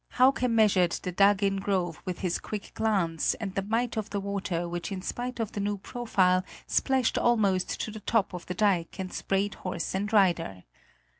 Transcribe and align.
Hauke 0.13 0.49
measured 0.49 0.93
the 1.03 1.11
dug 1.11 1.43
in 1.43 1.57
groove 1.57 2.01
with 2.05 2.21
his 2.21 2.39
quick 2.39 2.71
glance 2.73 3.35
and 3.35 3.53
the 3.53 3.61
might 3.61 3.95
of 3.97 4.09
the 4.09 4.19
water 4.19 4.67
which 4.67 4.91
in 4.91 4.99
spite 5.03 5.39
of 5.39 5.51
the 5.51 5.59
new 5.59 5.77
profile, 5.77 6.43
splashed 6.65 7.19
almost 7.19 7.79
to 7.81 7.91
the 7.91 7.99
top 7.99 8.33
of 8.33 8.47
the 8.47 8.55
dike 8.55 8.97
and 8.99 9.13
sprayed 9.13 9.53
horse 9.61 9.93
and 9.93 10.11
rider. 10.11 10.63